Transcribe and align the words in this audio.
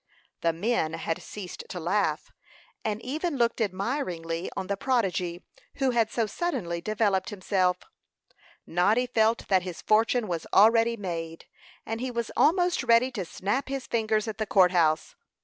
The 0.41 0.51
men 0.51 0.93
had 0.93 1.21
ceased 1.21 1.63
to 1.69 1.79
laugh, 1.79 2.31
and 2.83 2.99
even 3.03 3.37
looked 3.37 3.61
admiringly 3.61 4.49
on 4.57 4.65
the 4.65 4.75
prodigy 4.75 5.43
who 5.75 5.91
had 5.91 6.09
so 6.09 6.25
suddenly 6.25 6.81
developed 6.81 7.29
himself. 7.29 7.77
Noddy 8.65 9.05
felt 9.05 9.47
that 9.49 9.61
his 9.61 9.83
fortune 9.83 10.27
was 10.27 10.47
already 10.55 10.97
made, 10.97 11.45
and 11.85 12.01
he 12.01 12.09
was 12.09 12.31
almost 12.35 12.81
ready 12.83 13.11
to 13.11 13.23
snap 13.23 13.69
his 13.69 13.85
fingers 13.85 14.27
at 14.27 14.39
the 14.39 14.47
court 14.47 14.71
house. 14.71 15.13